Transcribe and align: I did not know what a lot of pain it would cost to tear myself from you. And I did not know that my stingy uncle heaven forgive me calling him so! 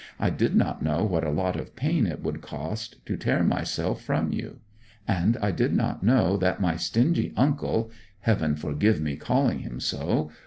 I 0.19 0.31
did 0.31 0.55
not 0.55 0.81
know 0.81 1.03
what 1.05 1.23
a 1.23 1.29
lot 1.29 1.55
of 1.55 1.75
pain 1.75 2.07
it 2.07 2.23
would 2.23 2.41
cost 2.41 3.05
to 3.05 3.15
tear 3.15 3.43
myself 3.43 4.01
from 4.01 4.31
you. 4.31 4.61
And 5.07 5.37
I 5.43 5.51
did 5.51 5.75
not 5.75 6.01
know 6.01 6.37
that 6.37 6.59
my 6.59 6.75
stingy 6.75 7.31
uncle 7.37 7.91
heaven 8.21 8.55
forgive 8.55 8.99
me 8.99 9.15
calling 9.15 9.59
him 9.59 9.79
so! 9.79 10.31